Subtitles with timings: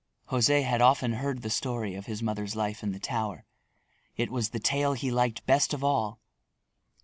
[0.29, 3.45] José had often heard the story of his mother's life in the tower.
[4.17, 6.19] It was the tale he liked best of all.